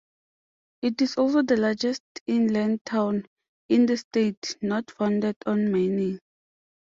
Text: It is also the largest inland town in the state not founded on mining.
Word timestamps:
It 0.81 0.99
is 1.03 1.15
also 1.17 1.43
the 1.43 1.57
largest 1.57 2.01
inland 2.25 2.83
town 2.85 3.27
in 3.69 3.85
the 3.85 3.97
state 3.97 4.57
not 4.59 4.89
founded 4.89 5.35
on 5.45 5.71
mining. 5.71 6.19